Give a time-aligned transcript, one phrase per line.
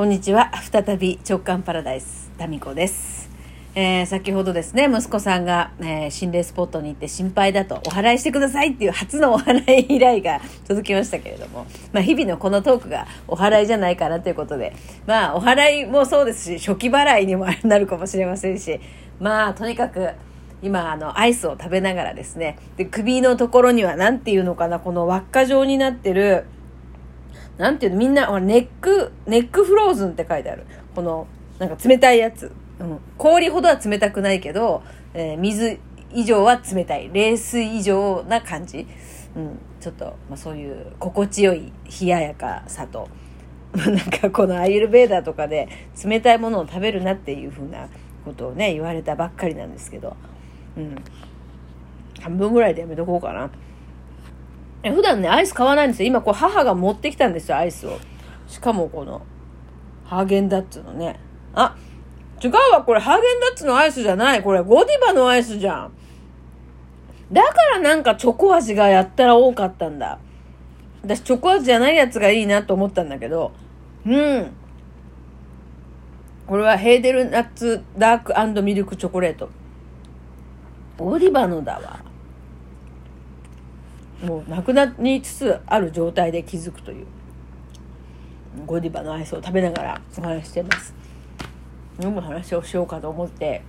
[0.00, 0.50] こんにちは。
[0.72, 3.28] 再び直感パラダイス、タミコです。
[3.74, 14.72] えー先ほどですね、息子さんが、えー心霊スポットに行って心配だと、お祓いしてくださいっていう初のお祓い依頼が 届きましたけれども、まあ日々のこのトークがお祓いじゃないかなということで、
[15.06, 18.80] まあお祓いもそうですし、初期払いにもなるかもしれませんし、
[19.18, 20.08] まあとにかく、
[20.62, 26.44] 今あのアイスを食べながらですねで首のところには何ていうのかなこの輪っか状になってる
[27.60, 30.64] なんていうのみんなネックネックフローズンって書いてある。
[30.94, 31.26] この
[31.58, 32.50] なんか冷たいやつ、
[32.80, 35.78] うん、氷ほどは冷たくないけど、えー水
[36.12, 37.10] 以上は冷たい。
[37.12, 38.86] 冷水以上な感じ、
[39.36, 43.08] うん、ちょっと、まあ、そういう心地よい冷ややかさと。
[43.76, 45.68] なんかこのアイルベーダーとかで
[46.04, 47.88] 冷たいものを食べるなっていうふうな
[48.24, 50.16] ことをね言われたばっかりなんですけど、
[50.76, 50.96] うん、
[52.20, 53.50] 半分ぐらいでやめとこうかな。
[54.82, 56.08] 普段ね、アイス買わないんですよ。
[56.08, 57.98] 今、こう、母が持ってきたんですよ、アイスを。
[58.46, 59.22] しかも、この、
[60.04, 61.20] ハーゲンダッツのね。
[61.54, 61.76] あ、
[62.42, 64.42] 違うわ、これ、ハーゲンダッツのアイスじゃない。
[64.42, 65.92] これ、ゴディバのアイスじゃん。
[67.32, 70.18] だからなんかチョコ味がやったら多かったんだ。
[71.02, 73.52] 私、チョコ味じゃないやつがいいなと思ったんだけど、
[74.06, 74.50] うん。
[76.46, 79.50] これはヘーデルナッツダークミルクチョコレート。
[80.98, 82.09] ゴディバのだわ。
[84.22, 87.06] もうなくなりつつある状態で気づくという。
[88.66, 90.94] ゴディバのアイスを食べながらお話してます。
[92.02, 93.62] 飲む話をしようかと思って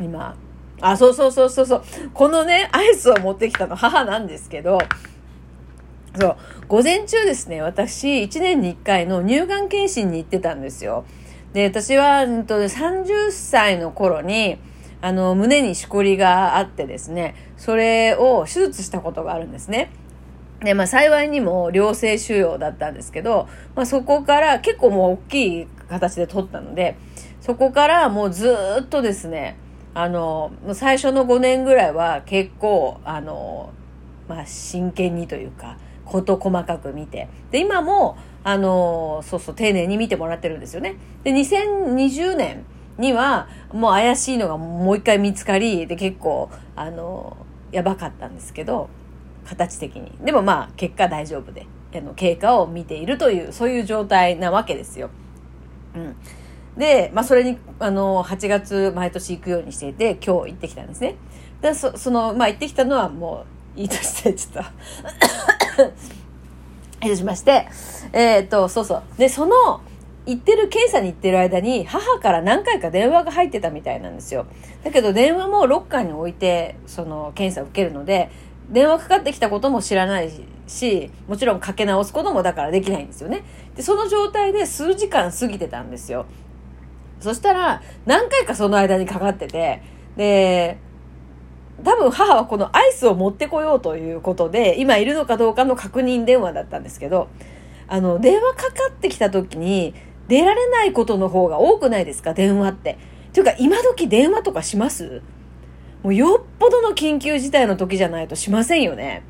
[0.00, 0.34] 今
[0.80, 1.82] あそうそうそうそうそう。
[2.12, 4.78] このねアイスを持ってきたの母なんですけど
[6.18, 11.04] そう午前中ですね私1年に1回の乳がん検診に行ってたんですよ。
[11.52, 14.58] で私は、うんと、30歳の頃に
[15.02, 19.90] あの胸にしこりがあってですねそれを手術したことがあるんですね。
[20.60, 26.96] でまあ幸いにも良性腫瘍だったんですけど、まあ、そこから結構もう大きい形で取ったので
[27.40, 29.58] そこからもうずっとですね
[29.92, 33.72] あの最初の5年ぐらいは結構あの、
[34.28, 37.28] まあ、真剣にというか事細かく見て。
[37.50, 40.96] で今もあのそうそう丁寧に見てもらってるんですよね。
[41.22, 42.64] で2020年
[42.98, 47.36] にはもう怪しいのがもう一回見つかりで結構あの
[47.70, 48.88] やばかったんですけど
[49.44, 55.10] 形的にでもまあ結果大丈夫であの経過を見ているというそういう状態なわけですよ。
[55.94, 56.16] うん、
[56.76, 61.16] で、まあ、それにあの8月毎年行くようにしていて今日行ってきたんですね。
[61.60, 63.44] でそそのまあ行ってきたのはも
[63.76, 64.70] ういいとしてちょっと
[67.02, 67.66] 失礼しまして
[68.12, 69.80] えーっとそうそうでその
[70.24, 74.46] 行ってる検査に行ってる間に母から何回か電話が入ってたみたいなんですよ。
[74.84, 78.30] だけど電話もロッカーに置いてその検査を受けるので
[78.70, 80.30] 電話かかってきたことも知らない
[80.68, 83.42] しもちろんかけ直すこともだからできないんですよね。
[83.74, 86.26] でその状態で数時間過ぎてたんですよ。
[87.20, 89.82] そしたら何回かその間にかかってて
[90.16, 90.78] で
[91.84, 97.28] 多分母はこのアイスを持ってこようということで今いるのかどうかの確認電話だったんですけど
[97.88, 99.94] あの電話かかってきた時に
[100.32, 102.32] 出られないことの方が多くないですか？
[102.32, 102.96] 電話って。
[103.34, 105.20] というか今時電話とかします？
[106.02, 109.24] もうよっぽどの緊急事態の時じゃないとしませんよね。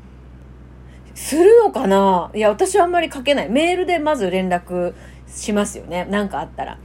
[1.13, 2.31] するのかな？
[2.33, 3.49] いや私はあんまりかけない。
[3.49, 4.93] メールでまず連絡
[5.27, 6.05] しますよね。
[6.05, 6.79] なんかあったら。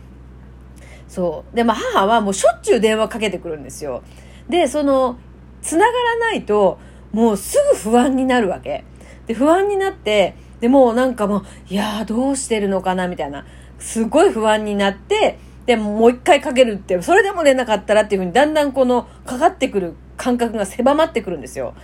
[1.06, 1.56] そう。
[1.56, 4.02] で、まあ母はもうしょっちゅう電話かけてくるんですよ。
[4.48, 5.16] で、その、
[5.62, 6.78] 繋がらないと、
[7.12, 8.84] もうすぐ不安になるわけ。
[9.26, 13.44] で、不安になって、で、もなんかもう、いやーどうしてるのかなみたいな。
[13.78, 21.74] すごい不安になって、で、もう一回かけるって、それでも出なかったらっていうふうに、だんだんこの、かかってくる感覚が狭まってくるんですよ。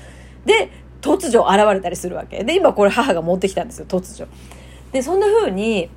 [0.44, 0.70] で、
[1.00, 2.44] 突如現れたりするわけ。
[2.44, 4.28] で、今これ母が持ってきたんですよ、突如。
[4.92, 5.90] で、そんな風に、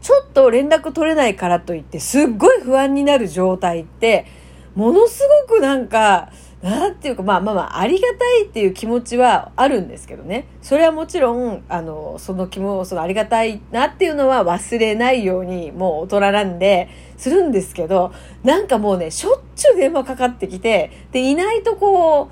[0.00, 4.26] ちょっと連絡取れないからといって、すっごい不安になる状態って、
[4.74, 6.30] ものすごくなんか、
[6.66, 10.48] なんていうか、まあまあまあ、ありがたいっていう気持ちはあるんですけどね。
[10.62, 22.30] それはもちろん、あの、その気も、そのありがたいなっていうのは忘れないように、もう大人なんで、するんですけど、なんかもうね、しょっちゅう電話かかってきて、で、いないとこ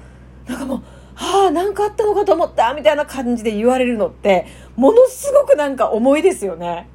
[0.48, 0.82] う、なんかもう、
[1.14, 6.88] はあ、なんかあったのかと思ったみたいな感じで言われるのって、ものすごくなんか重いですよね。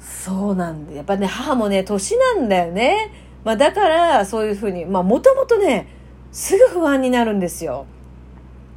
[0.00, 3.12] そうなんで、やっぱね、母もね、年なんだよね。
[3.44, 5.97] まあだから、そういうふうに、まあもともとね、
[6.32, 7.86] すぐ不安になるんですよ。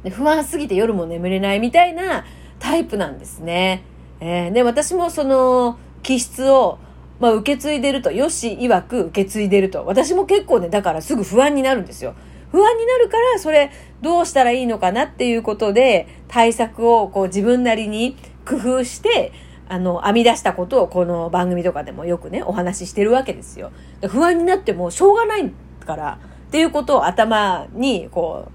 [0.02, 2.24] で不安すぎて夜も眠れないみたいな
[2.58, 3.84] タイプなんですね。
[4.20, 6.78] えーで、私もその気質を、
[7.18, 9.84] まあ、受け継いでると、よし曰く受け継いでると。
[9.84, 12.14] 私も結構ね、だからすぐ不安になるんですよ。
[12.52, 13.70] 不安になるから、それ
[14.00, 18.16] どうしたらいいのかなっていうことで、対策をこう自分なりに
[18.46, 19.32] 工夫して、
[19.68, 23.72] あの、編み出したことをこの番組とかでもよくね、お話ししてるわけですよ。
[24.06, 25.50] 不安になってもしょうがない
[25.84, 26.18] から、
[26.52, 28.46] っていうことを頭に、こ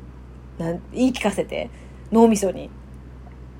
[0.59, 1.71] う、なん言い聞かせて、
[2.11, 2.69] 脳みそに。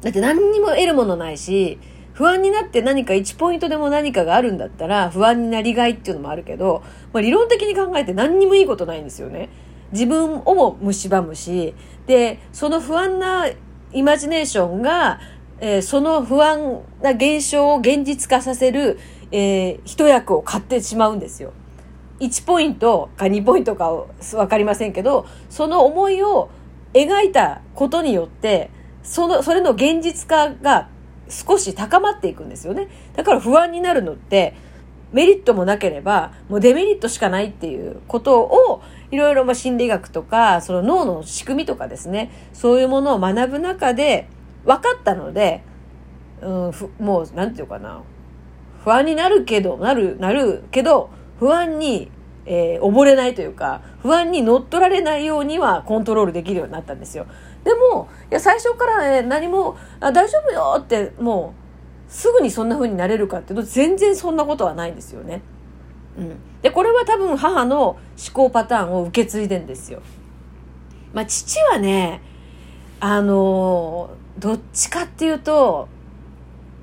[0.02, 1.80] だって何にも得るものないし、
[2.14, 9.50] 不安になって何か1ポイントでも何かがあるんだったら不安になりがいっていうのもあるけど、まあ、理論的に考えて何にもいいことないんですよね。
[9.92, 11.74] 自分をも蝕むし、
[12.06, 13.48] で、その不安な
[13.92, 15.20] イマジネーションが、
[15.60, 19.00] えー、その不安な現象を現実化させる、
[19.32, 21.54] えー、一役を買ってしまうんですよ。
[22.20, 23.92] 1ポイントか2ポイントか
[24.36, 26.50] わかりませんけど、その思いを
[26.94, 28.70] 描いたことによって、
[29.04, 30.90] その、それの現実化が
[31.30, 32.88] 少し高まっていくんですよね。
[33.16, 34.56] だから不安になるのって、
[35.14, 38.82] メリットもなければ、もうデメリットしかないっていうことを、
[39.12, 44.28] いろいろま心理学とか、その脳の仕組みとかですね、そういうものを学ぶ中で
[44.66, 45.64] 分かったので、
[46.42, 48.02] うん、もう、なんていうかな、
[48.84, 52.12] 不安になるけど、なる、なるけど、不安に、
[52.46, 57.26] えー、溺れないというか、不安に乗っ取られないようにはコントロールできるようになったんですよ。
[57.64, 61.54] でも、いや、最初から、ね、何も、あ大丈夫よって、も
[62.10, 65.42] う、すぐにそんな風になれるかっていうと、全然そんなことはないんですよね。
[66.18, 66.38] うん。
[66.62, 68.00] で、これは多分母の思
[68.34, 70.02] 考パターンを受け継いでんですよ。
[71.14, 72.22] まあ、父はね、
[73.00, 75.88] あのどっちかっていうと、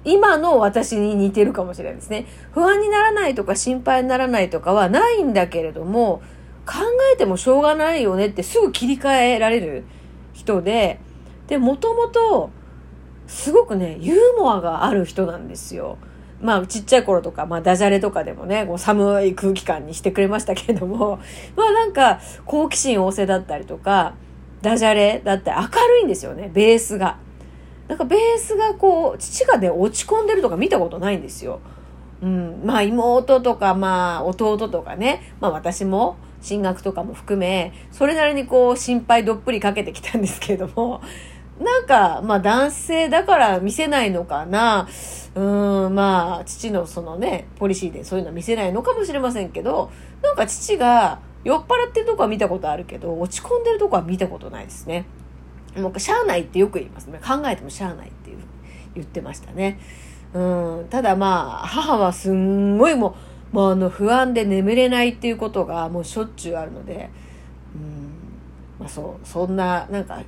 [0.04, 2.26] 今の私に似てるかもしれないですね。
[2.52, 6.22] 不安にならないとか心配にならないとかはないんだけれども、
[6.66, 6.78] 考
[7.12, 9.84] えてもしょうがないよねってすぐ切り替えられる
[10.32, 11.00] 人で、
[11.46, 12.50] で、もともと、
[13.26, 15.98] すごくね、ユーモアがある人なんですよ。
[16.40, 21.18] まあ、ちっちゃい頃とか、まあ、ダジャレとかでもね、こう寒い空気感にしてくれましたけれども、
[21.56, 24.14] まあなんか、好奇心旺盛だったりとか、
[24.60, 27.16] ダジャレだって明るいんですよね、ベースが。
[27.88, 31.60] なんかベースがこう、父がね、落ち込んでるとか見たことないんですよ。
[32.22, 32.62] うん。
[32.64, 41.00] まあ妹とか、まあ弟とかね、まあ私も、進学とかも含め、それなりにこう心配どっぷりかけてきたんですけれども、
[41.58, 44.86] なんか、まあ男性だから見せないのかな。
[45.34, 45.40] う
[45.88, 49.90] ん、まあ父のそのね、ポリシーでそういうの見せないのかもしれませんけど、
[50.22, 55.06] なんか父が酔っ払ってるとこは見たことあるけど、落ち込んでるとこは見たことないですね。
[55.76, 57.18] もうしゃあないってよく言いますね。
[57.18, 58.38] 考えてもしゃあないっていう
[58.94, 59.78] 言ってましたね。
[60.32, 60.38] う
[60.82, 63.16] ん、ただまあ、母はすんごいも
[63.52, 67.08] う、もうあの不安で眠れないっていうことがもうしょっちゅうあるので、
[67.74, 68.10] うん、
[68.80, 70.20] まあそう、そんな、なんか、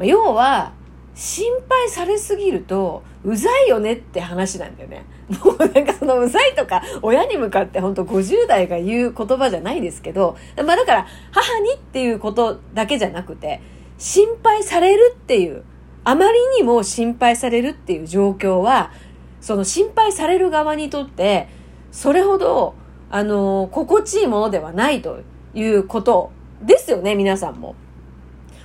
[0.00, 0.72] 要は、
[1.14, 5.04] 心配されすぎると、うざいよねって話なんだよね。
[5.44, 13.60] もうなんかそのうざいとか、親に向かって本当50代が言う言葉じゃないですけど、まあだから、母にっていうことだけじゃなくて、
[14.04, 15.64] 心配されるっていう、
[16.04, 18.92] あまりにも心配されるっていう状況は、
[19.40, 21.48] その心配される側にとって、
[21.90, 22.74] それほど、
[23.08, 25.20] あの、心地いいものではないと
[25.54, 27.76] いうことですよね、皆さんも。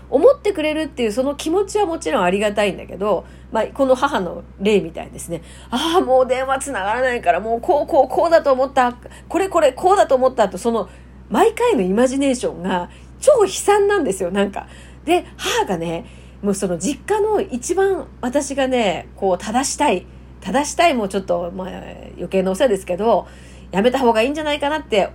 [0.10, 5.42] 思ってくれるっていうその気持ちはもちろんありがたいんだけど、まあ、この母の例みたいですね。
[5.70, 8.98] ああ、もう電話つながらないから、もうこう、こう、こうだと思った。
[9.30, 10.90] これこれ、こうだと思ったと、その、
[11.30, 12.90] 毎回のイマジネーションが
[13.22, 14.68] 超悲惨なんですよ、なんか。
[15.06, 16.06] で、母がね、
[16.42, 20.06] もうその実家の一番私がね、こう正したい。
[20.42, 21.68] 正したいもうちょっと、まあ、
[22.16, 23.28] 余計なお世話ですけど、
[23.72, 25.10] やめた方がいいんじゃないかなって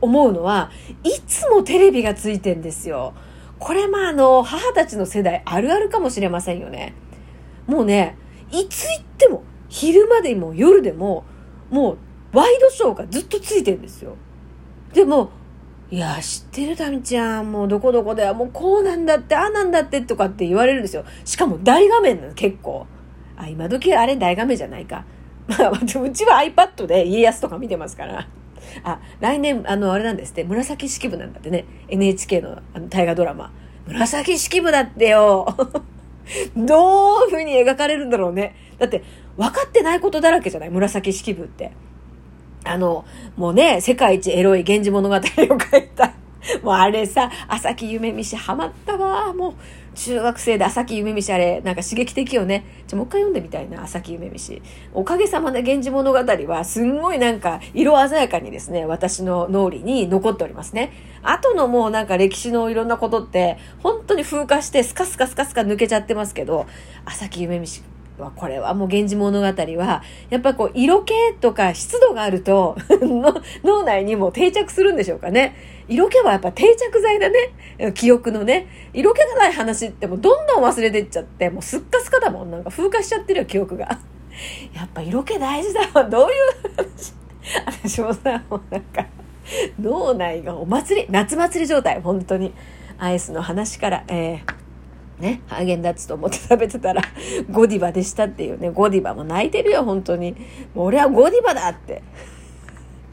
[0.00, 0.70] 思うのは、
[1.04, 3.12] いつもテレビがついてんですよ。
[3.58, 6.94] これまああの、母たちの世代あるあるかもしれませんよね。
[7.66, 8.16] もうね、
[8.50, 11.24] いつ行っても、昼間でも夜でも、
[11.70, 11.98] もう、
[12.32, 14.16] ワイドショーがずっとついてんですよ。
[14.94, 15.30] でも、
[15.90, 17.50] いや、知ってるタミちゃん。
[17.50, 21.04] もうどこどこではもうこうなんだって、ああなんだってとかって言われるんですよ。
[21.24, 22.86] しかも大画面なの、結構。
[23.36, 25.04] あ、今時あれ大画面じゃないか。
[25.48, 28.28] まあ、うちは iPad で家康とか見てますから。
[28.84, 31.64] あ、来年、あの、あれなんですって、紫式部なんだってね。
[31.88, 33.52] NHK のあの大河ドラマ。
[33.86, 35.46] 紫式部だってよ。
[36.56, 38.54] どういう風に描かれるんだろうね。
[38.78, 39.02] だって、
[39.36, 40.70] 分かってないことだらけじゃない？
[40.70, 41.72] 紫式部って。
[42.70, 43.04] あの、
[43.36, 46.12] もうね、世界一エロい源氏物語を書いた。
[46.62, 49.32] もうあれさ、朝木夢見しハマったわ。
[49.32, 49.54] もう、
[49.94, 52.64] 中学生で朝木夢見しあれ、なんか刺激的よね。
[52.86, 54.62] じゃ、もう一回読んでみたいな、朝木夢見し。
[54.94, 60.92] おかげさまで源氏物語は、すんごいなんか、色鮮やかにですね、私の脳裏に残っておりますね。
[61.22, 66.66] 後のもうなんか歴史のいろんなことって、本当に風化して、スカスカスカスカ抜けちゃってますけど、
[67.04, 67.82] 朝木夢見し
[68.34, 72.76] これはもう源氏物語は、やっぱこう、色気とか湿度があると
[73.64, 75.54] 脳内にも定着するんでしょうかね。
[75.88, 77.92] 色気はやっぱ定着剤だね。
[77.94, 78.66] 記憶のね。
[78.92, 82.50] 色気がない話ってもうどんどん忘れてっちゃって、もうすっかすかだもん。
[82.50, 83.98] なんか風化しちゃってるよ、記憶が。
[84.74, 86.36] やっぱ色気大事だわどういう
[86.76, 87.20] 話？
[87.66, 89.06] 私もさもうなんか
[89.80, 92.52] 脳内がお祭り夏祭り状態本当に
[92.98, 94.54] アイスの話からえー、
[95.20, 97.02] ねハーゲンダッツと思って食べてたら
[97.50, 100.32] ゴディバでしたっていうねゴディバも泣いてるよ本当に。
[100.74, 102.02] もう俺はゴディバだって。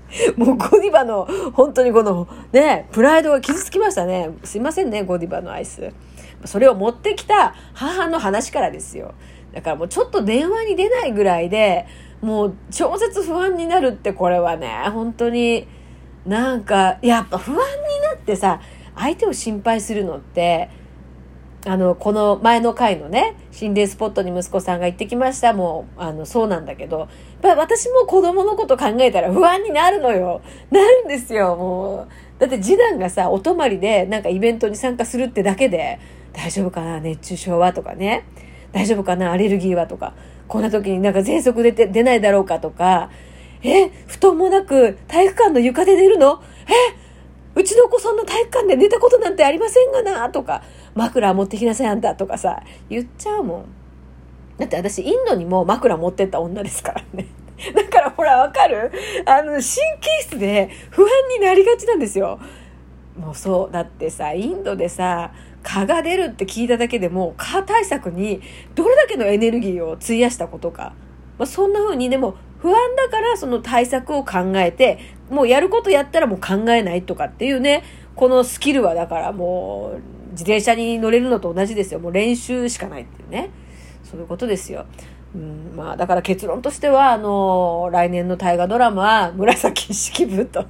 [0.38, 4.32] もうゴディバの本当にこのねプライドが傷つきましたね。
[4.44, 5.92] すいませんねゴディバのアイス。
[6.46, 9.14] それを持ってきた母の話からですよ。
[9.54, 11.86] だからもうちょっと電話に出ないぐらいで
[12.22, 15.68] もう超絶不安になるってこれはね本当に。
[16.28, 17.62] なんかやっぱ不安に
[18.04, 18.60] なってさ
[18.96, 20.70] 相手を心配するのって
[21.66, 25.54] あのこの前の回のね心霊スポットに息子さんが行ってきました。
[25.54, 27.00] もうあのそうなんだけど。
[27.00, 27.10] やっ
[27.42, 30.42] ぱ私も子供のこと考えたら不安になるのよ。
[30.72, 32.08] なるんですよもう。
[32.40, 36.00] だって次男がさお泊まりでなんかイベントに参加するってだけで
[36.32, 37.74] 大丈夫かな熱中症は？
[37.74, 38.26] とかね。
[38.72, 39.88] 大丈夫かなアレルギーは？
[39.88, 40.14] とか。
[40.48, 42.60] こんな時になんか喘息出て出ないだろうか？
[42.60, 43.10] とか。
[43.64, 46.42] え布団もなく体育館の床で寝るの？
[46.68, 46.96] え
[47.56, 50.30] うちの子そんな体育館で寝たことなんてありませんがな？
[50.30, 50.62] とか。
[50.98, 53.66] 枕持ってきなさいあんたとかさ言っちゃうもん。
[54.58, 57.28] だって私インドにも枕持ってった女ですからね。
[57.74, 58.92] だからほらわかる？
[59.26, 59.64] あの神経
[60.22, 62.40] 質で不安になりがちなんですよ。
[63.18, 65.32] もうそうだってさインドでさ
[65.64, 68.42] 蚊が出るって聞いただけでも蚊対策に
[68.76, 70.94] どれだけのエネルギーを費やしたことか、
[71.40, 75.00] まあ、そんな風にでも不安だからその対策を考えて
[75.30, 77.84] もうやることやったらもう考えないとかっていうね
[78.16, 83.50] このスキルはだからもう自転車に乗れるのと同じですよもう練習しかないっていうね
[84.04, 84.86] そういうことですよ。
[85.36, 90.66] うんまあ、だから結論としてはあの来年の大河ドラマは紫式部と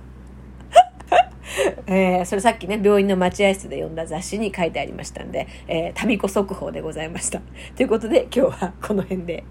[1.85, 7.41] えー、それさっきね、病院の待合室で読んだ雑誌に書いてありましたんで、えー、民子速報でございました。
[7.75, 9.43] ということで、今日はこの辺で。